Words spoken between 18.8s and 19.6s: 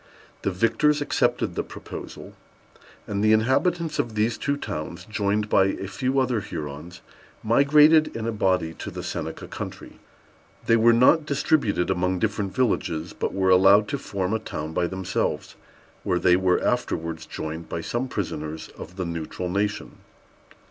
the Neutral